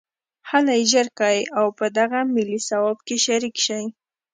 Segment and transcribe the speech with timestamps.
[0.49, 3.85] هلئ ژر کوئ او په دغه ملي ثواب کې شریک شئ